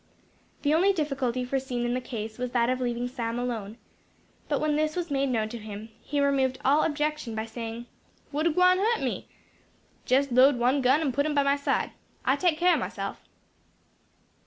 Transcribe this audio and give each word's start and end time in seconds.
The 0.63 0.73
only 0.73 0.93
difficulty 0.93 1.45
foreseen 1.45 1.85
in 1.85 1.93
the 1.93 2.01
case, 2.01 2.39
was 2.39 2.49
that 2.53 2.71
of 2.71 2.81
leaving 2.81 3.07
Sam 3.07 3.37
alone; 3.37 3.77
but 4.49 4.59
when 4.59 4.75
this 4.75 4.95
was 4.95 5.11
made 5.11 5.29
known 5.29 5.47
to 5.49 5.59
him, 5.59 5.89
he 6.01 6.19
removed 6.19 6.57
all 6.65 6.81
objection 6.81 7.35
by 7.35 7.45
saying: 7.45 7.85
"Wuddah 8.33 8.49
gwine 8.55 8.79
hu't 8.79 9.03
me?[#] 9.03 9.27
Jes 10.07 10.31
load 10.31 10.55
one 10.55 10.81
gun, 10.81 11.01
and 11.01 11.13
put 11.13 11.27
um 11.27 11.35
by 11.35 11.43
my 11.43 11.55
side. 11.55 11.91
I 12.25 12.35
take 12.35 12.57
care 12.57 12.73
o' 12.73 12.79
myself." 12.79 13.21